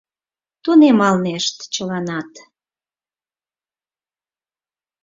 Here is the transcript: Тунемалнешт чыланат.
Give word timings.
Тунемалнешт 0.63 1.57
чыланат. 1.73 2.31